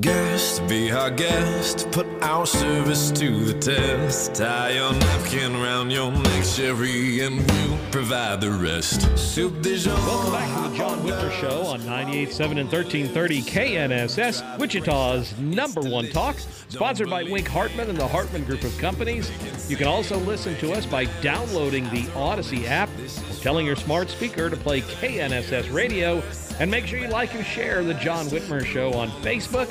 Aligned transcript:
guest, 0.00 0.66
be 0.68 0.90
our 0.90 1.10
guest, 1.10 1.90
put 1.90 2.06
our 2.22 2.46
service 2.46 3.10
to 3.12 3.44
the 3.44 3.54
test. 3.58 4.34
Tie 4.34 4.72
your 4.72 4.92
napkin 4.92 5.54
around 5.56 5.90
your 5.90 6.12
neck, 6.12 6.44
Sherry, 6.44 7.20
and 7.20 7.38
we'll 7.50 7.78
provide 7.90 8.40
the 8.40 8.50
rest. 8.50 9.02
Welcome 9.36 10.32
back 10.32 10.62
to 10.62 10.68
the 10.68 10.76
John 10.76 10.98
Whitmer 11.00 11.32
Show 11.40 11.62
on 11.62 11.80
98.7 11.80 12.58
and 12.58 12.70
1330 12.70 13.42
KNSS, 13.42 14.58
Wichita's 14.58 15.38
number 15.38 15.80
one 15.80 16.08
talk. 16.08 16.36
Sponsored 16.68 17.08
by 17.08 17.22
Wink 17.22 17.48
Hartman 17.48 17.88
and 17.88 17.98
the 17.98 18.08
Hartman 18.08 18.44
Group 18.44 18.64
of 18.64 18.76
Companies. 18.76 19.30
You 19.70 19.76
can 19.76 19.86
also 19.86 20.18
listen 20.18 20.56
to 20.56 20.72
us 20.72 20.84
by 20.84 21.04
downloading 21.22 21.84
the 21.84 22.02
Audacy 22.12 22.66
app 22.66 22.90
telling 23.40 23.64
your 23.64 23.76
smart 23.76 24.10
speaker 24.10 24.50
to 24.50 24.56
play 24.56 24.80
KNSS 24.80 25.72
Radio. 25.72 26.20
And 26.58 26.70
make 26.70 26.86
sure 26.86 26.98
you 26.98 27.08
like 27.08 27.34
and 27.34 27.44
share 27.44 27.84
the 27.84 27.92
John 27.92 28.26
Whitmer 28.26 28.64
Show 28.64 28.94
on 28.94 29.10
Facebook. 29.20 29.68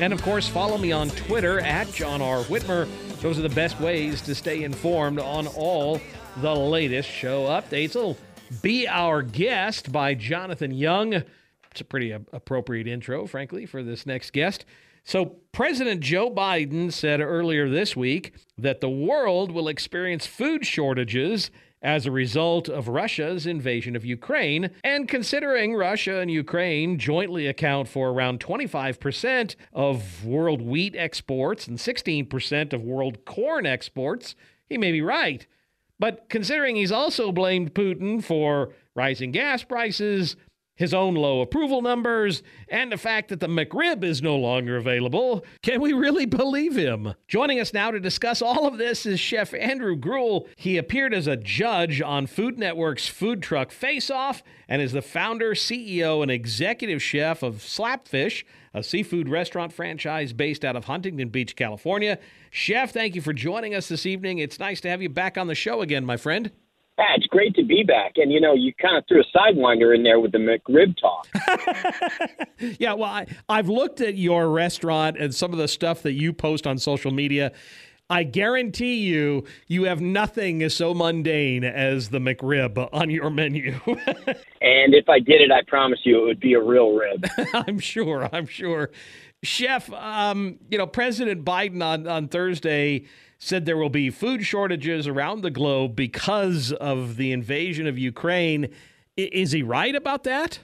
And 0.00 0.12
of 0.12 0.22
course, 0.22 0.46
follow 0.46 0.78
me 0.78 0.92
on 0.92 1.10
Twitter 1.10 1.58
at 1.60 1.92
John 1.92 2.22
R. 2.22 2.44
Whitmer. 2.44 2.88
Those 3.20 3.36
are 3.36 3.42
the 3.42 3.48
best 3.48 3.80
ways 3.80 4.20
to 4.22 4.34
stay 4.36 4.62
informed 4.62 5.18
on 5.18 5.48
all 5.48 6.00
the 6.36 6.54
latest 6.54 7.08
show 7.08 7.46
updates. 7.46 8.16
Be 8.62 8.86
our 8.86 9.22
guest 9.22 9.90
by 9.90 10.14
Jonathan 10.14 10.70
Young. 10.70 11.14
It's 11.14 11.80
a 11.80 11.84
pretty 11.84 12.12
appropriate 12.12 12.86
intro, 12.86 13.26
frankly, 13.26 13.66
for 13.66 13.82
this 13.82 14.06
next 14.06 14.32
guest. 14.32 14.64
So, 15.02 15.36
President 15.50 16.00
Joe 16.00 16.30
Biden 16.30 16.92
said 16.92 17.20
earlier 17.20 17.68
this 17.68 17.96
week 17.96 18.34
that 18.56 18.80
the 18.80 18.88
world 18.88 19.50
will 19.50 19.66
experience 19.66 20.26
food 20.26 20.64
shortages 20.64 21.50
as 21.82 22.06
a 22.06 22.10
result 22.10 22.68
of 22.68 22.88
Russia's 22.88 23.46
invasion 23.46 23.96
of 23.96 24.04
Ukraine. 24.04 24.70
And 24.84 25.08
considering 25.08 25.74
Russia 25.74 26.20
and 26.20 26.30
Ukraine 26.30 26.98
jointly 26.98 27.46
account 27.46 27.88
for 27.88 28.10
around 28.10 28.40
25% 28.40 29.54
of 29.72 30.24
world 30.24 30.62
wheat 30.62 30.94
exports 30.96 31.66
and 31.66 31.78
16% 31.78 32.72
of 32.72 32.82
world 32.82 33.24
corn 33.24 33.66
exports, 33.66 34.34
he 34.68 34.76
may 34.76 34.92
be 34.92 35.02
right. 35.02 35.46
But 35.98 36.28
considering 36.28 36.76
he's 36.76 36.92
also 36.92 37.30
blamed 37.30 37.74
Putin 37.74 38.22
for 38.22 38.74
rising 38.94 39.32
gas 39.32 39.62
prices, 39.62 40.36
his 40.80 40.94
own 40.94 41.14
low 41.14 41.42
approval 41.42 41.82
numbers, 41.82 42.42
and 42.70 42.90
the 42.90 42.96
fact 42.96 43.28
that 43.28 43.38
the 43.38 43.46
McRib 43.46 44.02
is 44.02 44.22
no 44.22 44.34
longer 44.34 44.78
available, 44.78 45.44
can 45.62 45.78
we 45.78 45.92
really 45.92 46.24
believe 46.24 46.74
him? 46.74 47.12
Joining 47.28 47.60
us 47.60 47.74
now 47.74 47.90
to 47.90 48.00
discuss 48.00 48.40
all 48.40 48.66
of 48.66 48.78
this 48.78 49.04
is 49.04 49.20
Chef 49.20 49.52
Andrew 49.52 49.94
Gruel. 49.94 50.48
He 50.56 50.78
appeared 50.78 51.12
as 51.12 51.26
a 51.26 51.36
judge 51.36 52.00
on 52.00 52.26
Food 52.26 52.58
Network's 52.58 53.06
Food 53.06 53.42
Truck 53.42 53.72
Face 53.72 54.10
Off 54.10 54.42
and 54.70 54.80
is 54.80 54.92
the 54.92 55.02
founder, 55.02 55.50
CEO, 55.50 56.22
and 56.22 56.30
executive 56.30 57.02
chef 57.02 57.42
of 57.42 57.56
Slapfish, 57.56 58.44
a 58.72 58.82
seafood 58.82 59.28
restaurant 59.28 59.74
franchise 59.74 60.32
based 60.32 60.64
out 60.64 60.76
of 60.76 60.86
Huntington 60.86 61.28
Beach, 61.28 61.56
California. 61.56 62.18
Chef, 62.48 62.90
thank 62.90 63.14
you 63.14 63.20
for 63.20 63.34
joining 63.34 63.74
us 63.74 63.86
this 63.88 64.06
evening. 64.06 64.38
It's 64.38 64.58
nice 64.58 64.80
to 64.80 64.88
have 64.88 65.02
you 65.02 65.10
back 65.10 65.36
on 65.36 65.46
the 65.46 65.54
show 65.54 65.82
again, 65.82 66.06
my 66.06 66.16
friend. 66.16 66.50
Yeah, 67.00 67.14
it's 67.16 67.26
great 67.28 67.54
to 67.54 67.64
be 67.64 67.82
back. 67.82 68.12
And, 68.16 68.30
you 68.30 68.42
know, 68.42 68.52
you 68.52 68.74
kind 68.74 68.98
of 68.98 69.04
threw 69.08 69.22
a 69.22 69.36
sidewinder 69.36 69.94
in 69.94 70.02
there 70.02 70.20
with 70.20 70.32
the 70.32 70.38
McRib 70.38 70.94
talk. 71.00 71.26
yeah, 72.78 72.92
well, 72.92 73.08
I, 73.08 73.26
I've 73.48 73.70
looked 73.70 74.02
at 74.02 74.16
your 74.16 74.50
restaurant 74.50 75.16
and 75.16 75.34
some 75.34 75.50
of 75.52 75.58
the 75.58 75.66
stuff 75.66 76.02
that 76.02 76.12
you 76.12 76.34
post 76.34 76.66
on 76.66 76.76
social 76.76 77.10
media. 77.10 77.52
I 78.10 78.24
guarantee 78.24 78.96
you, 78.96 79.44
you 79.66 79.84
have 79.84 80.02
nothing 80.02 80.62
as 80.62 80.74
so 80.74 80.92
mundane 80.92 81.64
as 81.64 82.10
the 82.10 82.18
McRib 82.18 82.86
on 82.92 83.08
your 83.08 83.30
menu. 83.30 83.80
and 83.86 84.94
if 84.94 85.08
I 85.08 85.20
did 85.20 85.40
it, 85.40 85.50
I 85.50 85.62
promise 85.66 86.00
you 86.04 86.22
it 86.22 86.26
would 86.26 86.40
be 86.40 86.52
a 86.52 86.60
real 86.60 86.92
rib. 86.92 87.24
I'm 87.54 87.78
sure. 87.78 88.28
I'm 88.30 88.46
sure. 88.46 88.90
Chef, 89.42 89.90
um, 89.94 90.58
you 90.70 90.76
know, 90.76 90.86
President 90.86 91.46
Biden 91.46 91.82
on, 91.82 92.06
on 92.06 92.28
Thursday 92.28 93.06
said 93.40 93.64
there 93.64 93.78
will 93.78 93.88
be 93.88 94.10
food 94.10 94.44
shortages 94.44 95.08
around 95.08 95.40
the 95.40 95.50
globe 95.50 95.96
because 95.96 96.72
of 96.72 97.16
the 97.16 97.32
invasion 97.32 97.86
of 97.86 97.98
Ukraine. 97.98 98.66
I- 99.18 99.30
is 99.32 99.52
he 99.52 99.62
right 99.62 99.94
about 99.94 100.24
that? 100.24 100.60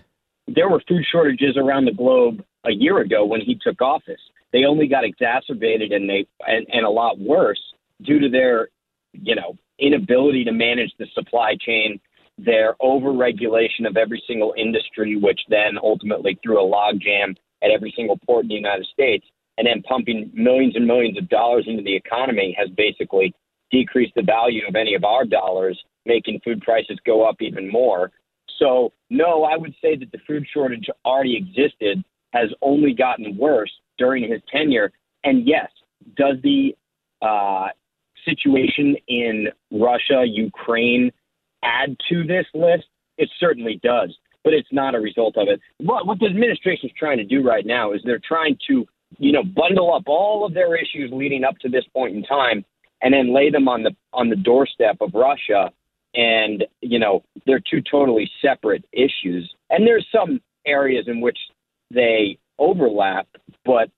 There 0.47 0.69
were 0.69 0.83
food 0.87 1.05
shortages 1.11 1.57
around 1.57 1.87
the 1.87 1.93
globe 1.93 2.45
a 2.65 2.71
year 2.71 2.99
ago 2.99 3.25
when 3.25 3.41
he 3.41 3.59
took 3.61 3.81
office. 3.81 4.21
They 4.53 4.65
only 4.65 4.87
got 4.87 5.05
exacerbated 5.05 5.91
and 5.91 6.09
they 6.09 6.27
and, 6.47 6.67
and 6.71 6.85
a 6.85 6.91
lot 6.91 7.19
worse 7.19 7.61
due 8.03 8.21
to 8.21 8.29
their, 8.29 8.69
you 9.13 9.35
know, 9.35 9.57
inability 9.79 10.45
to 10.45 10.53
manage 10.53 10.93
the 10.99 11.07
supply 11.15 11.57
chain, 11.59 11.99
their 12.39 12.75
overregulation 12.83 13.87
of 13.87 13.97
every 13.97 14.23
single 14.27 14.55
industry, 14.57 15.17
which 15.17 15.41
then 15.49 15.79
ultimately 15.83 16.39
threw 16.43 16.61
a 16.61 16.71
logjam 16.71 17.35
at 17.63 17.71
every 17.71 17.93
single 17.97 18.19
port 18.27 18.45
in 18.45 18.49
the 18.49 18.55
United 18.55 18.87
States 18.93 19.27
and 19.59 19.67
then 19.67 19.83
pumping 19.83 20.31
millions 20.35 20.77
and 20.77 20.87
millions 20.87 21.19
of 21.19 21.29
dollars 21.29 21.65
into 21.67 21.83
the 21.83 21.95
economy 21.95 22.55
has 22.59 22.69
basically 22.77 23.35
decreased 23.71 24.15
the 24.15 24.23
value 24.23 24.63
of 24.69 24.77
any 24.77 24.95
of 24.95 25.05
our 25.05 25.25
dollars, 25.25 25.79
making 26.05 26.41
food 26.45 26.61
prices 26.63 26.99
go 27.05 27.29
up 27.29 27.37
even 27.41 27.71
more. 27.71 28.13
So, 28.59 28.93
no, 29.11 29.45
I 29.45 29.57
would 29.57 29.75
say 29.83 29.97
that 29.97 30.13
the 30.13 30.19
food 30.27 30.47
shortage 30.53 30.89
already 31.05 31.37
existed, 31.37 32.03
has 32.33 32.51
only 32.63 32.93
gotten 32.93 33.37
worse 33.37 33.73
during 33.99 34.31
his 34.31 34.41
tenure. 34.51 34.93
And 35.25 35.47
yes, 35.47 35.69
does 36.17 36.37
the 36.43 36.77
uh, 37.23 37.69
situation 38.25 38.97
in 39.09 39.49
Russia, 39.71 40.25
Ukraine 40.27 41.11
add 41.63 41.97
to 42.09 42.25
this 42.25 42.47
list? 42.55 42.85
It 43.19 43.31
certainly 43.41 43.81
does, 43.83 44.15
but 44.45 44.53
it's 44.53 44.69
not 44.73 44.95
a 44.95 45.01
result 45.01 45.37
of 45.37 45.49
it. 45.49 45.61
What, 45.79 46.07
what 46.07 46.19
the 46.19 46.27
administration 46.27 46.91
is 46.91 46.95
trying 46.99 47.19
to 47.19 47.25
do 47.25 47.43
right 47.43 47.65
now 47.67 47.93
is 47.93 48.01
they're 48.05 48.21
trying 48.27 48.59
to 48.69 48.87
you 49.19 49.33
know, 49.33 49.43
bundle 49.43 49.95
up 49.95 50.05
all 50.07 50.45
of 50.45 50.55
their 50.55 50.77
issues 50.77 51.11
leading 51.13 51.45
up 51.45 51.59
to 51.59 51.69
this 51.69 51.85
point 51.93 52.17
in 52.17 52.23
time 52.23 52.65
and 53.03 53.13
then 53.13 53.35
lay 53.35 53.51
them 53.51 53.69
on 53.69 53.83
the 53.83 53.95
on 54.13 54.29
the 54.29 54.37
doorstep 54.37 54.97
of 55.01 55.15
Russia. 55.15 55.71
And 56.15 56.65
you 56.81 56.99
know 56.99 57.23
they're 57.47 57.61
two 57.61 57.83
totally 57.83 58.31
separate 58.43 58.85
issues. 58.93 59.53
And 59.71 59.87
there's 59.87 60.07
some 60.11 60.41
areas 60.67 61.07
in 61.09 61.21
which 61.21 61.39
they 61.91 62.39
overlap 62.59 63.29
but 63.65 63.91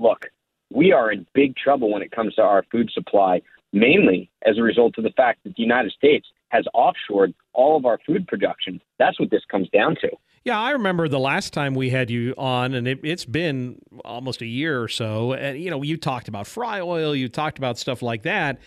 look 0.00 0.26
we 0.72 0.92
are 0.92 1.12
in 1.12 1.26
big 1.34 1.54
trouble 1.56 1.92
when 1.92 2.02
it 2.02 2.10
comes 2.10 2.34
to 2.34 2.42
our 2.42 2.64
food 2.70 2.90
supply 2.92 3.40
mainly 3.72 4.30
as 4.46 4.58
a 4.58 4.62
result 4.62 4.96
of 4.98 5.04
the 5.04 5.10
fact 5.10 5.44
that 5.44 5.54
the 5.54 5.62
United 5.62 5.92
States 5.92 6.26
has 6.48 6.64
offshored 6.74 7.34
all 7.52 7.76
of 7.76 7.84
our 7.84 7.98
food 8.06 8.26
production. 8.26 8.80
That's 8.98 9.20
what 9.20 9.30
this 9.30 9.42
comes 9.50 9.68
down 9.68 9.96
to 10.00 10.08
yeah, 10.44 10.58
I 10.58 10.70
remember 10.70 11.08
the 11.08 11.18
last 11.18 11.52
time 11.52 11.74
we 11.74 11.90
had 11.90 12.10
you 12.10 12.34
on, 12.38 12.74
and 12.74 12.86
it, 12.88 13.04
has 13.04 13.24
been 13.24 13.80
almost 14.04 14.42
a 14.42 14.46
year 14.46 14.82
or 14.82 14.88
so. 14.88 15.32
And 15.32 15.60
you 15.60 15.70
know, 15.70 15.82
you 15.82 15.96
talked 15.96 16.28
about 16.28 16.46
fry 16.46 16.80
oil, 16.80 17.14
you 17.14 17.28
talked 17.28 17.58
about 17.58 17.78
stuff 17.78 18.02
like 18.02 18.22
that. 18.22 18.60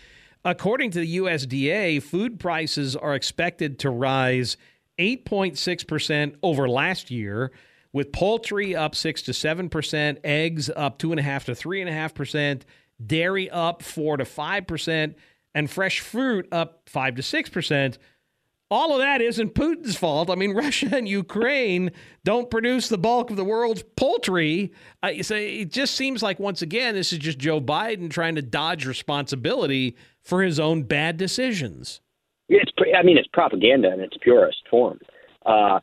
According 0.44 0.90
to 0.92 1.00
the 1.00 1.16
USDA, 1.18 2.02
food 2.02 2.40
prices 2.40 2.96
are 2.96 3.14
expected 3.14 3.78
to 3.80 3.90
rise 3.90 4.56
8.6% 4.98 6.36
over 6.42 6.68
last 6.68 7.10
year, 7.10 7.52
with 7.92 8.12
poultry 8.12 8.74
up 8.74 8.94
6 8.94 9.22
to 9.22 9.32
7%, 9.32 10.18
eggs 10.24 10.70
up 10.74 10.98
2.5 10.98 11.44
to 11.44 11.52
3.5%, 11.52 12.62
dairy 13.04 13.50
up 13.50 13.82
4 13.82 14.16
to 14.16 14.24
5%, 14.24 15.14
and 15.54 15.70
fresh 15.70 16.00
fruit 16.00 16.48
up 16.50 16.88
5 16.88 17.16
to 17.16 17.22
6%. 17.22 17.98
All 18.72 18.94
of 18.94 19.00
that 19.00 19.20
isn't 19.20 19.54
Putin's 19.54 19.96
fault. 19.96 20.30
I 20.30 20.34
mean, 20.34 20.52
Russia 20.54 20.88
and 20.92 21.06
Ukraine 21.06 21.90
don't 22.24 22.50
produce 22.50 22.88
the 22.88 22.96
bulk 22.96 23.30
of 23.30 23.36
the 23.36 23.44
world's 23.44 23.84
poultry. 23.96 24.72
Uh, 25.02 25.22
so 25.22 25.34
it 25.34 25.70
just 25.70 25.94
seems 25.94 26.22
like, 26.22 26.40
once 26.40 26.62
again, 26.62 26.94
this 26.94 27.12
is 27.12 27.18
just 27.18 27.38
Joe 27.38 27.60
Biden 27.60 28.10
trying 28.10 28.34
to 28.36 28.42
dodge 28.42 28.86
responsibility 28.86 29.94
for 30.22 30.42
his 30.42 30.58
own 30.58 30.84
bad 30.84 31.18
decisions. 31.18 32.00
It's, 32.48 32.72
I 32.96 33.02
mean, 33.02 33.18
it's 33.18 33.28
propaganda 33.32 33.92
in 33.92 34.00
its 34.00 34.16
purest 34.22 34.58
form. 34.70 34.98
Uh, 35.44 35.80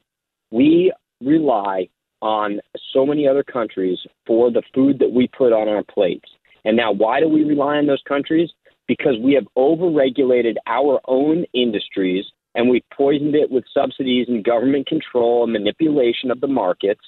we 0.52 0.92
rely 1.22 1.90
on 2.22 2.60
so 2.92 3.06
many 3.06 3.28
other 3.28 3.44
countries 3.44 4.00
for 4.26 4.52
the 4.52 4.64
food 4.74 5.00
that 5.00 5.12
we 5.12 5.28
put 5.28 5.54
on 5.54 5.68
our 5.68 5.84
plates. 5.84 6.30
And 6.66 6.76
now, 6.76 6.92
why 6.92 7.20
do 7.20 7.30
we 7.30 7.44
rely 7.44 7.78
on 7.78 7.86
those 7.86 8.02
countries? 8.08 8.50
Because 8.88 9.14
we 9.24 9.34
have 9.34 9.46
overregulated 9.56 10.56
our 10.66 11.00
own 11.08 11.46
industries 11.54 12.26
and 12.60 12.70
we've 12.70 12.84
poisoned 12.94 13.36
it 13.36 13.50
with 13.50 13.64
subsidies 13.74 14.28
and 14.28 14.44
government 14.44 14.86
control 14.86 15.46
and 15.46 15.54
manipulation 15.54 16.30
of 16.30 16.42
the 16.42 16.48
markets. 16.48 17.00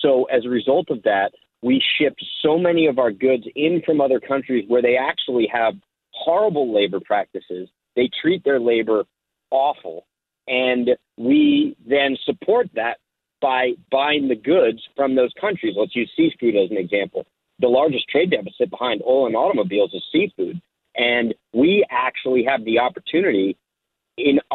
So, 0.00 0.24
as 0.24 0.46
a 0.46 0.48
result 0.48 0.88
of 0.88 1.02
that, 1.02 1.32
we 1.60 1.84
ship 1.98 2.14
so 2.40 2.56
many 2.56 2.86
of 2.86 2.98
our 2.98 3.12
goods 3.12 3.44
in 3.54 3.82
from 3.84 4.00
other 4.00 4.18
countries 4.18 4.64
where 4.68 4.80
they 4.80 4.96
actually 4.96 5.50
have 5.52 5.74
horrible 6.12 6.74
labor 6.74 6.98
practices. 6.98 7.68
They 7.94 8.08
treat 8.22 8.42
their 8.42 8.58
labor 8.58 9.04
awful. 9.50 10.06
And 10.48 10.88
we 11.18 11.76
then 11.86 12.16
support 12.24 12.70
that 12.74 12.96
by 13.42 13.72
buying 13.92 14.28
the 14.28 14.34
goods 14.34 14.80
from 14.96 15.14
those 15.14 15.32
countries. 15.38 15.74
Let's 15.76 15.94
use 15.94 16.10
seafood 16.16 16.56
as 16.56 16.70
an 16.70 16.78
example. 16.78 17.26
The 17.58 17.68
largest 17.68 18.08
trade 18.08 18.30
deficit 18.30 18.70
behind 18.70 19.02
oil 19.06 19.26
and 19.26 19.36
automobiles 19.36 19.92
is 19.92 20.02
seafood. 20.10 20.58
And 20.94 21.34
we 21.52 21.84
actually 21.90 22.44
have 22.48 22.64
the 22.64 22.78
opportunity 22.78 23.58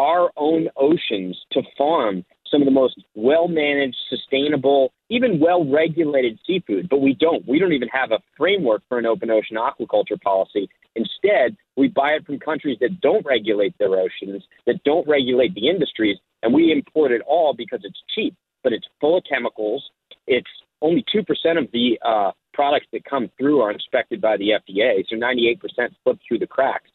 our 0.02 0.32
own 0.36 0.68
oceans 0.78 1.40
to 1.52 1.62
farm 1.78 2.26
some 2.50 2.62
of 2.62 2.66
the 2.66 2.72
most 2.72 3.00
well 3.14 3.48
managed, 3.48 3.96
sustainable, 4.10 4.92
even 5.10 5.40
well 5.40 5.64
regulated 5.64 6.40
seafood, 6.46 6.90
but 6.90 7.02
we 7.02 7.14
don't. 7.14 7.48
We 7.48 7.60
don't 7.60 7.72
even 7.72 7.88
have 7.90 8.12
a 8.12 8.20
framework 8.36 8.82
for 8.90 8.98
an 8.98 9.06
open 9.06 9.30
ocean 9.30 9.58
aquaculture 9.58 10.20
policy. 10.20 10.68
Instead, 10.96 11.56
we 11.78 11.88
buy 11.88 12.14
it 12.14 12.26
from 12.26 12.40
countries 12.40 12.78
that 12.82 13.00
don't 13.00 13.26
regulate 13.26 13.78
their 13.78 13.96
oceans, 13.96 14.44
that 14.66 14.84
don't 14.84 15.08
regulate 15.08 15.54
the 15.54 15.70
industries, 15.70 16.18
and 16.42 16.52
we 16.54 16.72
import 16.72 17.12
it 17.12 17.22
all 17.28 17.54
because 17.54 17.82
it's 17.84 18.02
cheap, 18.14 18.36
but 18.64 18.74
it's 18.74 18.88
full 19.00 19.20
of 19.20 19.24
chemicals. 19.30 19.88
It's 20.26 20.50
only 20.82 21.06
2% 21.16 21.22
of 21.58 21.72
the 21.72 22.00
uh, 22.04 22.32
products 22.54 22.88
that 22.92 23.06
come 23.06 23.30
through 23.38 23.62
are 23.62 23.72
inspected 23.72 24.20
by 24.20 24.36
the 24.38 24.50
FDA, 24.50 25.06
so 25.08 25.16
98% 25.16 25.60
slip 26.04 26.20
through 26.28 26.40
the 26.40 26.48
cracks. 26.48 26.90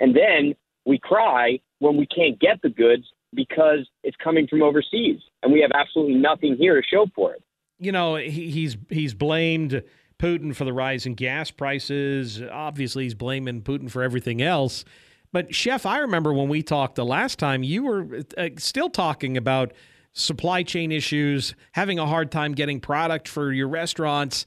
And 0.00 0.16
then 0.16 0.54
we 0.84 0.98
cry 0.98 1.60
when 1.78 1.96
we 1.96 2.06
can't 2.06 2.38
get 2.38 2.60
the 2.62 2.68
goods 2.68 3.04
because 3.34 3.88
it's 4.02 4.16
coming 4.22 4.46
from 4.46 4.62
overseas 4.62 5.20
and 5.42 5.52
we 5.52 5.60
have 5.60 5.70
absolutely 5.74 6.14
nothing 6.14 6.56
here 6.56 6.80
to 6.80 6.86
show 6.86 7.06
for 7.14 7.34
it. 7.34 7.42
You 7.78 7.92
know, 7.92 8.16
he, 8.16 8.50
he's 8.50 8.76
he's 8.90 9.14
blamed 9.14 9.82
Putin 10.18 10.54
for 10.54 10.64
the 10.64 10.72
rise 10.72 11.06
in 11.06 11.14
gas 11.14 11.50
prices. 11.50 12.40
Obviously, 12.42 13.04
he's 13.04 13.14
blaming 13.14 13.62
Putin 13.62 13.90
for 13.90 14.02
everything 14.02 14.40
else. 14.40 14.84
But 15.32 15.54
chef, 15.54 15.86
I 15.86 15.98
remember 15.98 16.32
when 16.32 16.48
we 16.48 16.62
talked 16.62 16.94
the 16.94 17.04
last 17.04 17.38
time, 17.38 17.62
you 17.62 17.84
were 17.84 18.22
uh, 18.36 18.50
still 18.58 18.90
talking 18.90 19.36
about 19.36 19.72
supply 20.12 20.62
chain 20.62 20.92
issues, 20.92 21.54
having 21.72 21.98
a 21.98 22.06
hard 22.06 22.30
time 22.30 22.52
getting 22.52 22.80
product 22.80 23.26
for 23.26 23.50
your 23.50 23.68
restaurants. 23.68 24.44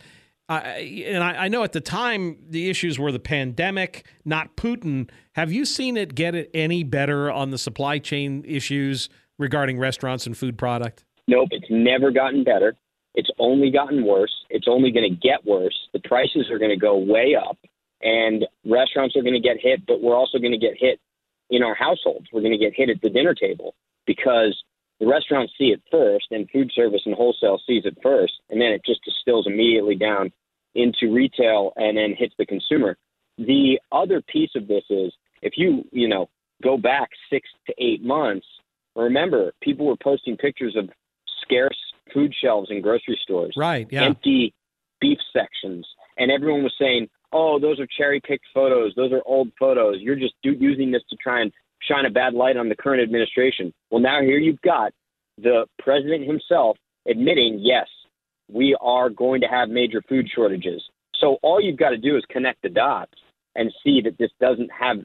And 0.48 1.24
I, 1.24 1.46
I, 1.46 1.48
know 1.48 1.64
at 1.64 1.72
the 1.72 1.82
time 1.82 2.38
the 2.48 2.70
issues 2.70 3.00
were 3.00 3.12
the 3.12 3.20
pandemic, 3.20 4.06
not 4.26 4.56
Putin. 4.56 5.10
Have 5.34 5.52
you 5.52 5.66
seen 5.66 5.98
it 5.98 6.14
get 6.14 6.36
it 6.36 6.52
any 6.54 6.84
better 6.84 7.32
on 7.32 7.50
the 7.50 7.58
supply 7.58 7.98
chain 7.98 8.44
issues 8.48 9.10
regarding 9.40 9.80
restaurants 9.80 10.28
and 10.28 10.38
food 10.38 10.58
product? 10.58 11.04
Nope, 11.28 11.50
it's 11.52 11.66
never 11.72 12.12
gotten 12.12 12.44
better. 12.44 12.76
It's 13.16 13.30
only 13.40 13.72
gotten 13.72 14.06
worse. 14.06 14.34
It's 14.50 14.68
only 14.70 14.92
going 14.92 15.10
to 15.10 15.16
get 15.16 15.46
worse. 15.46 15.76
The 15.94 16.00
prices 16.02 16.52
are 16.52 16.60
going 16.60 16.70
to 16.72 16.78
go 16.78 16.98
way 16.98 17.36
up, 17.36 17.58
and 18.02 18.46
restaurants 18.66 19.16
are 19.16 19.24
going 19.24 19.34
to 19.34 19.40
get 19.40 19.58
hit. 19.60 19.86
But 19.88 20.02
we're 20.02 20.16
also 20.16 20.38
going 20.38 20.52
to 20.52 20.60
get 20.60 20.76
hit 20.78 21.00
in 21.50 21.64
our 21.64 21.74
households. 21.74 22.28
We're 22.32 22.42
going 22.42 22.58
to 22.58 22.64
get 22.64 22.74
hit 22.76 22.90
at 22.90 23.02
the 23.02 23.10
dinner 23.10 23.34
table 23.34 23.74
because 24.06 24.62
the 25.06 25.12
restaurants 25.12 25.54
see 25.56 25.66
it 25.66 25.84
first, 25.92 26.26
and 26.32 26.50
food 26.50 26.72
service 26.74 27.02
and 27.06 27.14
wholesale 27.14 27.60
sees 27.68 27.84
it 27.86 27.96
first, 28.02 28.34
and 28.50 28.60
then 28.60 28.72
it 28.72 28.82
just 28.84 29.02
distills 29.06 29.46
immediately 29.46 29.96
down 29.96 30.32
into 30.74 31.14
retail 31.14 31.74
and 31.76 31.96
then 31.96 32.16
hits 32.18 32.34
the 32.40 32.46
consumer. 32.46 32.98
The 33.38 33.80
other 33.92 34.22
piece 34.22 34.50
of 34.56 34.68
this 34.68 34.84
is 34.90 35.14
if 35.44 35.54
you, 35.58 35.88
you 35.92 36.08
know, 36.08 36.28
go 36.64 36.78
back 36.78 37.10
six 37.30 37.48
to 37.68 37.74
eight 37.78 38.04
months, 38.04 38.48
remember 38.96 39.54
people 39.62 39.86
were 39.86 39.96
posting 39.96 40.38
pictures 40.38 40.76
of 40.76 40.90
scarce 41.44 41.78
food 42.12 42.34
shelves 42.42 42.70
in 42.72 42.82
grocery 42.82 43.20
stores, 43.22 43.54
right? 43.56 43.88
Yeah. 43.92 44.06
Empty 44.06 44.56
beef 45.00 45.20
sections, 45.32 45.86
and 46.18 46.32
everyone 46.32 46.64
was 46.64 46.74
saying, 46.80 47.10
"Oh, 47.32 47.60
those 47.60 47.80
are 47.80 47.86
cherry 47.86 48.22
picked 48.22 48.46
photos. 48.54 48.96
Those 48.96 49.12
are 49.12 49.22
old 49.26 49.52
photos. 49.60 49.98
You're 50.00 50.16
just 50.16 50.34
do- 50.42 50.58
using 50.60 50.90
this 50.90 51.04
to 51.10 51.16
try 51.18 51.42
and 51.42 51.52
shine 51.88 52.06
a 52.06 52.10
bad 52.10 52.34
light 52.34 52.58
on 52.58 52.70
the 52.70 52.76
current 52.76 53.02
administration. 53.02 53.74
Well, 53.90 54.02
now 54.02 54.22
here 54.22 54.38
you've 54.38 54.62
got 54.62 54.92
the 55.38 55.66
president 55.80 56.26
himself 56.28 56.78
admitting, 57.08 57.60
yes, 57.62 57.88
we 58.52 58.76
are 58.82 59.10
going 59.10 59.42
to 59.42 59.48
have 59.48 59.70
major 59.70 60.02
food 60.08 60.28
shortages. 60.34 60.82
So 61.20 61.38
all 61.42 61.62
you've 61.62 61.78
got 61.78 61.90
to 61.90 61.98
do 61.98 62.18
is 62.18 62.24
connect 62.30 62.62
the 62.62 62.70
dots 62.70 63.14
and 63.56 63.72
see 63.84 64.02
that 64.02 64.18
this 64.18 64.32
doesn't 64.40 64.70
have 64.72 64.98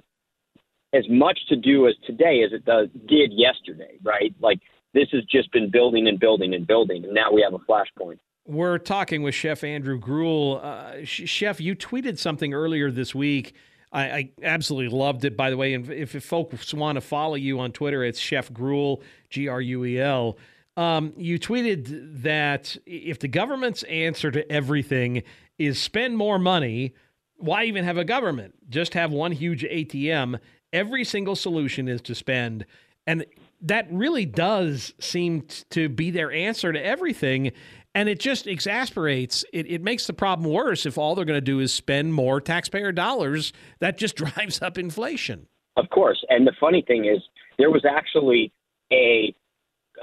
as 0.92 1.04
much 1.08 1.38
to 1.48 1.56
do 1.56 1.86
as 1.86 1.94
today 2.04 2.42
as 2.44 2.52
it 2.52 2.64
does 2.64 2.88
did 3.06 3.32
yesterday, 3.32 3.96
right? 4.02 4.34
Like 4.40 4.58
this 4.92 5.08
has 5.12 5.22
just 5.24 5.52
been 5.52 5.70
building 5.70 6.08
and 6.08 6.18
building 6.18 6.54
and 6.54 6.66
building, 6.66 7.04
and 7.04 7.14
now 7.14 7.32
we 7.32 7.42
have 7.42 7.54
a 7.54 7.58
flashpoint. 7.58 8.18
We're 8.46 8.78
talking 8.78 9.22
with 9.22 9.34
Chef 9.34 9.62
Andrew 9.62 9.98
Gruel. 9.98 10.60
Uh, 10.62 11.04
Chef, 11.04 11.60
you 11.60 11.76
tweeted 11.76 12.18
something 12.18 12.52
earlier 12.52 12.90
this 12.90 13.14
week 13.14 13.54
I, 13.92 14.02
I, 14.02 14.30
absolutely 14.42 14.96
loved 14.96 15.24
it, 15.24 15.36
by 15.36 15.50
the 15.50 15.56
way. 15.56 15.74
And 15.74 15.90
if, 15.90 16.14
if 16.14 16.24
folks 16.24 16.72
want 16.72 16.96
to 16.96 17.00
follow 17.00 17.34
you 17.34 17.58
on 17.58 17.72
Twitter, 17.72 18.04
it's 18.04 18.20
Chef 18.20 18.52
Gruel, 18.52 19.02
G 19.30 19.48
R 19.48 19.60
U 19.60 19.84
E 19.84 20.00
L. 20.00 20.38
Um, 20.76 21.12
you 21.16 21.38
tweeted 21.38 22.22
that 22.22 22.76
if 22.86 23.18
the 23.18 23.28
government's 23.28 23.82
answer 23.84 24.30
to 24.30 24.50
everything 24.50 25.24
is 25.58 25.80
spend 25.80 26.16
more 26.16 26.38
money, 26.38 26.94
why 27.36 27.64
even 27.64 27.84
have 27.84 27.98
a 27.98 28.04
government? 28.04 28.54
Just 28.68 28.94
have 28.94 29.10
one 29.10 29.32
huge 29.32 29.62
ATM. 29.62 30.38
Every 30.72 31.04
single 31.04 31.36
solution 31.36 31.88
is 31.88 32.00
to 32.02 32.14
spend. 32.14 32.64
And 33.06 33.26
that 33.62 33.88
really 33.90 34.24
does 34.24 34.94
seem 35.00 35.46
to 35.70 35.88
be 35.88 36.10
their 36.10 36.30
answer 36.30 36.72
to 36.72 36.84
everything. 36.84 37.52
And 37.94 38.08
it 38.08 38.20
just 38.20 38.46
exasperates, 38.46 39.44
it, 39.52 39.70
it 39.70 39.82
makes 39.82 40.06
the 40.06 40.12
problem 40.12 40.50
worse 40.50 40.86
if 40.86 40.96
all 40.96 41.14
they're 41.14 41.24
going 41.24 41.36
to 41.36 41.40
do 41.40 41.58
is 41.58 41.74
spend 41.74 42.14
more 42.14 42.40
taxpayer 42.40 42.92
dollars. 42.92 43.52
That 43.80 43.98
just 43.98 44.16
drives 44.16 44.62
up 44.62 44.78
inflation. 44.78 45.46
Of 45.76 45.88
course. 45.90 46.24
And 46.28 46.46
the 46.46 46.52
funny 46.60 46.82
thing 46.86 47.06
is, 47.06 47.22
there 47.58 47.70
was 47.70 47.84
actually 47.84 48.52
a, 48.92 49.34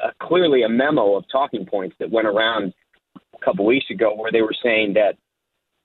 a 0.04 0.12
clearly 0.22 0.64
a 0.64 0.70
memo 0.70 1.16
of 1.16 1.26
talking 1.32 1.66
points 1.66 1.96
that 2.00 2.12
went 2.12 2.28
around 2.28 2.74
a 3.16 3.46
couple 3.46 3.66
weeks 3.66 3.90
ago 3.90 4.14
where 4.16 4.32
they 4.32 4.42
were 4.42 4.56
saying 4.64 4.94
that 4.94 5.18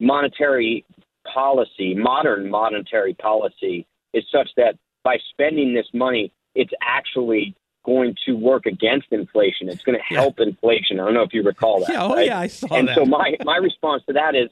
monetary 0.00 0.84
policy, 1.32 1.94
modern 1.94 2.50
monetary 2.50 3.14
policy, 3.14 3.86
is 4.12 4.24
such 4.32 4.48
that 4.56 4.74
by 5.04 5.16
spending 5.30 5.74
this 5.74 5.86
money, 5.94 6.32
it's 6.54 6.72
actually 6.82 7.54
going 7.84 8.14
to 8.26 8.32
work 8.32 8.66
against 8.66 9.08
inflation. 9.10 9.68
It's 9.68 9.82
going 9.82 9.98
to 9.98 10.14
help 10.14 10.36
yeah. 10.38 10.46
inflation. 10.46 11.00
I 11.00 11.04
don't 11.04 11.14
know 11.14 11.22
if 11.22 11.32
you 11.32 11.42
recall 11.42 11.80
that. 11.80 11.90
Yeah, 11.90 12.02
oh 12.04 12.14
right? 12.14 12.26
yeah, 12.26 12.40
I 12.40 12.46
saw 12.46 12.74
and 12.74 12.88
that. 12.88 12.98
And 12.98 13.06
so 13.06 13.10
my 13.10 13.36
my 13.44 13.56
response 13.56 14.02
to 14.06 14.12
that 14.14 14.34
is 14.34 14.50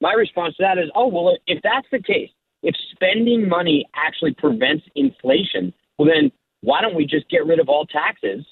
my 0.00 0.12
response 0.12 0.56
to 0.56 0.62
that 0.62 0.78
is, 0.78 0.90
oh 0.94 1.08
well, 1.08 1.36
if 1.46 1.62
that's 1.62 1.86
the 1.90 2.02
case, 2.02 2.30
if 2.62 2.74
spending 2.92 3.48
money 3.48 3.86
actually 3.94 4.34
prevents 4.34 4.84
inflation, 4.94 5.72
well 5.98 6.08
then 6.08 6.30
why 6.62 6.80
don't 6.80 6.94
we 6.94 7.06
just 7.06 7.28
get 7.28 7.44
rid 7.46 7.60
of 7.60 7.68
all 7.68 7.86
taxes 7.86 8.44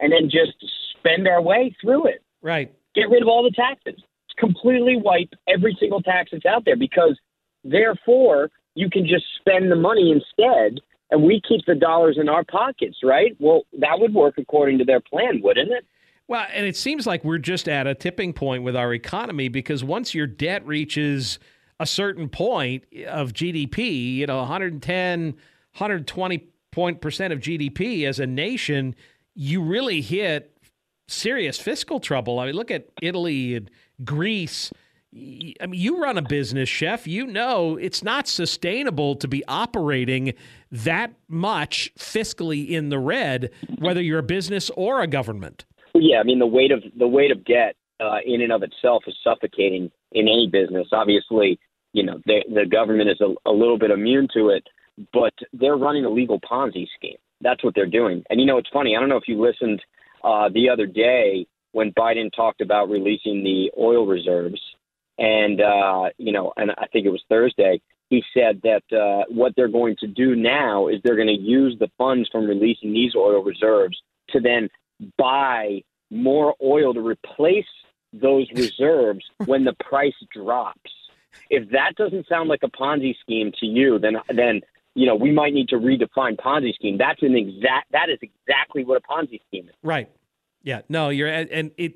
and 0.00 0.12
then 0.12 0.30
just 0.30 0.52
spend 0.98 1.28
our 1.28 1.42
way 1.42 1.74
through 1.80 2.06
it? 2.06 2.22
Right. 2.42 2.72
Get 2.94 3.10
rid 3.10 3.22
of 3.22 3.28
all 3.28 3.42
the 3.42 3.50
taxes. 3.50 4.02
Completely 4.38 4.96
wipe 4.96 5.28
every 5.46 5.76
single 5.78 6.00
tax 6.00 6.30
that's 6.32 6.46
out 6.46 6.64
there 6.64 6.76
because 6.76 7.18
therefore 7.62 8.50
you 8.74 8.88
can 8.88 9.06
just 9.06 9.24
spend 9.38 9.70
the 9.70 9.76
money 9.76 10.10
instead 10.10 10.80
and 11.10 11.22
we 11.22 11.40
keep 11.46 11.64
the 11.66 11.74
dollars 11.74 12.18
in 12.20 12.28
our 12.28 12.44
pockets, 12.44 12.98
right? 13.02 13.36
Well, 13.38 13.62
that 13.78 13.98
would 13.98 14.14
work 14.14 14.34
according 14.38 14.78
to 14.78 14.84
their 14.84 15.00
plan, 15.00 15.40
wouldn't 15.42 15.70
it? 15.70 15.84
Well, 16.28 16.46
and 16.52 16.64
it 16.64 16.76
seems 16.76 17.06
like 17.06 17.24
we're 17.24 17.38
just 17.38 17.68
at 17.68 17.88
a 17.88 17.94
tipping 17.94 18.32
point 18.32 18.62
with 18.62 18.76
our 18.76 18.94
economy 18.94 19.48
because 19.48 19.82
once 19.82 20.14
your 20.14 20.28
debt 20.28 20.64
reaches 20.64 21.40
a 21.80 21.86
certain 21.86 22.28
point 22.28 22.84
of 23.08 23.32
GDP, 23.32 24.14
you 24.14 24.26
know, 24.26 24.38
110, 24.38 25.22
120 25.32 26.46
point 26.70 27.00
percent 27.00 27.32
of 27.32 27.40
GDP 27.40 28.06
as 28.06 28.20
a 28.20 28.26
nation, 28.26 28.94
you 29.34 29.60
really 29.62 30.00
hit 30.00 30.56
serious 31.08 31.58
fiscal 31.58 31.98
trouble. 31.98 32.38
I 32.38 32.46
mean, 32.46 32.54
look 32.54 32.70
at 32.70 32.88
Italy 33.02 33.56
and 33.56 33.70
Greece. 34.04 34.70
I 35.12 35.66
mean, 35.66 35.80
you 35.80 36.00
run 36.00 36.18
a 36.18 36.22
business, 36.22 36.68
chef. 36.68 37.06
You 37.06 37.26
know 37.26 37.76
it's 37.76 38.04
not 38.04 38.28
sustainable 38.28 39.16
to 39.16 39.26
be 39.26 39.44
operating 39.48 40.34
that 40.70 41.12
much 41.26 41.92
fiscally 41.98 42.68
in 42.68 42.90
the 42.90 42.98
red, 42.98 43.50
whether 43.78 44.00
you're 44.00 44.20
a 44.20 44.24
business 44.24 44.70
or 44.76 45.00
a 45.00 45.08
government. 45.08 45.64
Yeah, 45.94 46.20
I 46.20 46.22
mean 46.22 46.38
the 46.38 46.46
weight 46.46 46.70
of 46.70 46.84
the 46.96 47.08
weight 47.08 47.32
of 47.32 47.44
debt 47.44 47.74
uh, 47.98 48.18
in 48.24 48.40
and 48.40 48.52
of 48.52 48.62
itself 48.62 49.02
is 49.08 49.16
suffocating 49.24 49.90
in 50.12 50.28
any 50.28 50.48
business. 50.50 50.86
Obviously, 50.92 51.58
you 51.92 52.04
know 52.04 52.20
the 52.26 52.44
the 52.54 52.66
government 52.66 53.10
is 53.10 53.20
a, 53.20 53.34
a 53.48 53.52
little 53.52 53.78
bit 53.78 53.90
immune 53.90 54.28
to 54.34 54.50
it, 54.50 54.64
but 55.12 55.34
they're 55.52 55.76
running 55.76 56.04
a 56.04 56.10
legal 56.10 56.40
Ponzi 56.40 56.86
scheme. 56.96 57.18
That's 57.40 57.64
what 57.64 57.74
they're 57.74 57.86
doing. 57.86 58.22
And 58.30 58.40
you 58.40 58.46
know, 58.46 58.58
it's 58.58 58.70
funny. 58.72 58.96
I 58.96 59.00
don't 59.00 59.08
know 59.08 59.16
if 59.16 59.26
you 59.26 59.40
listened 59.40 59.82
uh, 60.22 60.50
the 60.50 60.68
other 60.68 60.86
day 60.86 61.46
when 61.72 61.92
Biden 61.92 62.30
talked 62.34 62.60
about 62.60 62.90
releasing 62.90 63.42
the 63.42 63.70
oil 63.78 64.06
reserves, 64.06 64.60
and 65.20 65.60
uh, 65.60 66.08
you 66.16 66.32
know, 66.32 66.52
and 66.56 66.72
I 66.72 66.86
think 66.92 67.06
it 67.06 67.10
was 67.10 67.22
Thursday. 67.28 67.80
He 68.08 68.24
said 68.34 68.60
that 68.64 68.82
uh, 68.96 69.24
what 69.28 69.52
they're 69.54 69.68
going 69.68 69.94
to 70.00 70.08
do 70.08 70.34
now 70.34 70.88
is 70.88 70.96
they're 71.04 71.14
going 71.14 71.28
to 71.28 71.40
use 71.40 71.76
the 71.78 71.88
funds 71.96 72.28
from 72.32 72.46
releasing 72.46 72.92
these 72.92 73.14
oil 73.14 73.44
reserves 73.44 73.96
to 74.30 74.40
then 74.40 74.68
buy 75.16 75.82
more 76.10 76.54
oil 76.60 76.92
to 76.92 77.00
replace 77.00 77.66
those 78.12 78.48
reserves 78.54 79.24
when 79.44 79.64
the 79.64 79.74
price 79.74 80.14
drops. 80.34 80.90
If 81.50 81.70
that 81.70 81.94
doesn't 81.96 82.26
sound 82.26 82.48
like 82.48 82.62
a 82.64 82.68
Ponzi 82.68 83.14
scheme 83.20 83.52
to 83.60 83.66
you, 83.66 83.98
then 84.00 84.16
then 84.34 84.62
you 84.94 85.06
know 85.06 85.14
we 85.14 85.30
might 85.30 85.52
need 85.52 85.68
to 85.68 85.76
redefine 85.76 86.36
Ponzi 86.36 86.74
scheme. 86.74 86.96
That's 86.98 87.22
an 87.22 87.36
exact 87.36 87.92
that 87.92 88.08
is 88.08 88.18
exactly 88.22 88.84
what 88.84 88.96
a 88.96 89.12
Ponzi 89.12 89.40
scheme 89.46 89.68
is. 89.68 89.74
Right. 89.82 90.08
Yeah. 90.62 90.80
No, 90.88 91.10
you're 91.10 91.28
and 91.28 91.70
it 91.76 91.94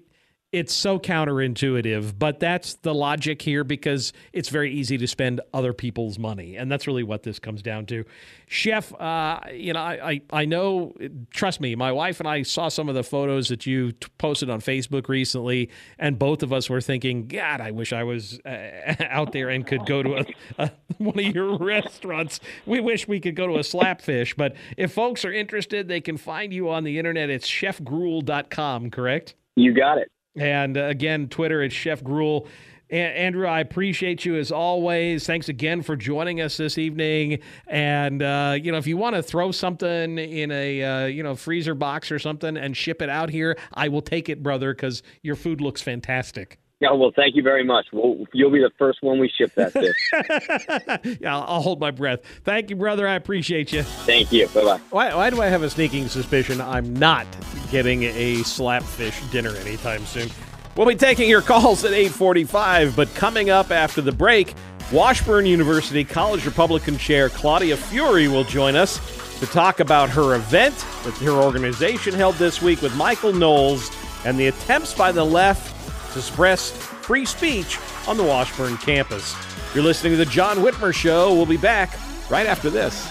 it's 0.54 0.72
so 0.72 1.00
counterintuitive, 1.00 2.16
but 2.16 2.38
that's 2.38 2.74
the 2.74 2.94
logic 2.94 3.42
here 3.42 3.64
because 3.64 4.12
it's 4.32 4.50
very 4.50 4.72
easy 4.72 4.96
to 4.96 5.08
spend 5.08 5.40
other 5.52 5.72
people's 5.72 6.16
money, 6.16 6.54
and 6.54 6.70
that's 6.70 6.86
really 6.86 7.02
what 7.02 7.24
this 7.24 7.40
comes 7.40 7.60
down 7.60 7.86
to. 7.86 8.04
Chef, 8.46 8.94
uh, 9.00 9.40
you 9.52 9.72
know, 9.72 9.80
I, 9.80 10.10
I, 10.10 10.22
I 10.30 10.44
know. 10.44 10.94
Trust 11.30 11.60
me, 11.60 11.74
my 11.74 11.90
wife 11.90 12.20
and 12.20 12.28
I 12.28 12.42
saw 12.42 12.68
some 12.68 12.88
of 12.88 12.94
the 12.94 13.02
photos 13.02 13.48
that 13.48 13.66
you 13.66 13.90
t- 13.90 14.06
posted 14.16 14.48
on 14.48 14.60
Facebook 14.60 15.08
recently, 15.08 15.70
and 15.98 16.20
both 16.20 16.44
of 16.44 16.52
us 16.52 16.70
were 16.70 16.80
thinking, 16.80 17.26
God, 17.26 17.60
I 17.60 17.72
wish 17.72 17.92
I 17.92 18.04
was 18.04 18.38
uh, 18.46 18.94
out 19.10 19.32
there 19.32 19.48
and 19.48 19.66
could 19.66 19.84
go 19.86 20.04
to 20.04 20.18
a, 20.18 20.24
a, 20.58 20.72
one 20.98 21.18
of 21.18 21.34
your 21.34 21.58
restaurants. 21.58 22.38
We 22.64 22.78
wish 22.78 23.08
we 23.08 23.18
could 23.18 23.34
go 23.34 23.48
to 23.48 23.54
a 23.54 23.64
slapfish, 23.64 24.36
but 24.36 24.54
if 24.76 24.92
folks 24.92 25.24
are 25.24 25.32
interested, 25.32 25.88
they 25.88 26.00
can 26.00 26.16
find 26.16 26.52
you 26.52 26.70
on 26.70 26.84
the 26.84 26.96
internet. 26.96 27.28
It's 27.28 27.48
chefgruel.com, 27.48 28.92
correct? 28.92 29.34
You 29.56 29.74
got 29.74 29.98
it. 29.98 30.12
And 30.36 30.76
uh, 30.76 30.84
again, 30.84 31.28
Twitter 31.28 31.62
at 31.62 31.72
Chef 31.72 32.02
Gruel. 32.02 32.46
Andrew, 32.90 33.46
I 33.46 33.60
appreciate 33.60 34.24
you 34.24 34.36
as 34.36 34.52
always. 34.52 35.26
Thanks 35.26 35.48
again 35.48 35.82
for 35.82 35.96
joining 35.96 36.40
us 36.40 36.56
this 36.56 36.76
evening. 36.76 37.40
And 37.66 38.22
uh, 38.22 38.56
you 38.60 38.70
know, 38.70 38.78
if 38.78 38.86
you 38.86 38.96
want 38.96 39.16
to 39.16 39.22
throw 39.22 39.50
something 39.52 40.18
in 40.18 40.50
a 40.50 40.82
uh, 40.82 41.06
you 41.06 41.22
know 41.22 41.34
freezer 41.34 41.74
box 41.74 42.12
or 42.12 42.18
something 42.18 42.56
and 42.56 42.76
ship 42.76 43.00
it 43.02 43.08
out 43.08 43.30
here, 43.30 43.56
I 43.72 43.88
will 43.88 44.02
take 44.02 44.28
it, 44.28 44.42
brother, 44.42 44.74
because 44.74 45.02
your 45.22 45.34
food 45.34 45.60
looks 45.60 45.82
fantastic. 45.82 46.58
Yeah, 46.84 46.92
well, 46.92 47.12
thank 47.16 47.34
you 47.34 47.42
very 47.42 47.64
much. 47.64 47.86
Well, 47.94 48.26
you'll 48.34 48.50
be 48.50 48.60
the 48.60 48.70
first 48.78 49.02
one 49.02 49.18
we 49.18 49.30
ship 49.30 49.54
that 49.54 49.72
to. 49.72 51.18
yeah, 51.18 51.34
I'll, 51.34 51.44
I'll 51.48 51.60
hold 51.62 51.80
my 51.80 51.90
breath. 51.90 52.20
Thank 52.42 52.68
you, 52.68 52.76
brother. 52.76 53.08
I 53.08 53.14
appreciate 53.14 53.72
you. 53.72 53.84
Thank 53.84 54.30
you. 54.30 54.48
Bye 54.48 54.64
bye. 54.64 54.80
Why, 54.90 55.14
why 55.14 55.30
do 55.30 55.40
I 55.40 55.46
have 55.46 55.62
a 55.62 55.70
sneaking 55.70 56.08
suspicion 56.08 56.60
I'm 56.60 56.92
not 56.92 57.26
getting 57.70 58.02
a 58.02 58.42
slapfish 58.42 59.30
dinner 59.30 59.56
anytime 59.56 60.04
soon? 60.04 60.28
We'll 60.76 60.86
be 60.86 60.94
taking 60.94 61.30
your 61.30 61.40
calls 61.40 61.86
at 61.86 61.92
845, 61.92 62.94
but 62.94 63.14
coming 63.14 63.48
up 63.48 63.70
after 63.70 64.02
the 64.02 64.12
break, 64.12 64.52
Washburn 64.92 65.46
University 65.46 66.04
College 66.04 66.44
Republican 66.44 66.98
Chair 66.98 67.30
Claudia 67.30 67.78
Fury 67.78 68.28
will 68.28 68.44
join 68.44 68.76
us 68.76 69.00
to 69.40 69.46
talk 69.46 69.80
about 69.80 70.10
her 70.10 70.34
event 70.34 70.74
that 71.04 71.14
her 71.22 71.30
organization 71.30 72.12
held 72.12 72.34
this 72.34 72.60
week 72.60 72.82
with 72.82 72.94
Michael 72.94 73.32
Knowles 73.32 73.90
and 74.26 74.38
the 74.38 74.48
attempts 74.48 74.92
by 74.92 75.12
the 75.12 75.24
left 75.24 75.70
to 76.14 76.22
suppress 76.22 76.70
free 76.70 77.24
speech 77.24 77.78
on 78.08 78.16
the 78.16 78.22
Washburn 78.22 78.76
campus. 78.78 79.34
You're 79.74 79.84
listening 79.84 80.12
to 80.12 80.16
The 80.16 80.24
John 80.24 80.58
Whitmer 80.58 80.94
Show. 80.94 81.34
We'll 81.34 81.44
be 81.44 81.56
back 81.56 81.98
right 82.30 82.46
after 82.46 82.70
this. 82.70 83.10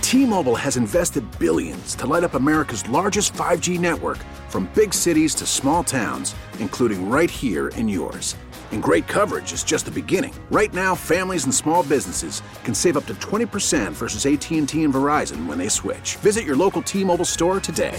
T 0.00 0.26
Mobile 0.26 0.56
has 0.56 0.76
invested 0.76 1.24
billions 1.38 1.94
to 1.94 2.06
light 2.06 2.24
up 2.24 2.34
America's 2.34 2.86
largest 2.88 3.32
5G 3.32 3.78
network 3.78 4.18
from 4.48 4.70
big 4.74 4.92
cities 4.92 5.34
to 5.36 5.46
small 5.46 5.82
towns, 5.82 6.34
including 6.58 7.08
right 7.08 7.30
here 7.30 7.68
in 7.68 7.88
yours. 7.88 8.36
And 8.72 8.82
great 8.82 9.06
coverage 9.06 9.52
is 9.52 9.64
just 9.64 9.84
the 9.84 9.90
beginning. 9.90 10.34
Right 10.50 10.72
now, 10.74 10.94
families 10.94 11.44
and 11.44 11.54
small 11.54 11.82
businesses 11.82 12.42
can 12.64 12.74
save 12.74 12.96
up 12.96 13.06
to 13.06 13.14
20% 13.14 13.92
versus 13.92 14.26
AT&T 14.26 14.58
and 14.58 14.68
Verizon 14.68 15.46
when 15.46 15.58
they 15.58 15.68
switch. 15.68 16.16
Visit 16.16 16.44
your 16.44 16.56
local 16.56 16.82
T-Mobile 16.82 17.24
store 17.24 17.60
today. 17.60 17.98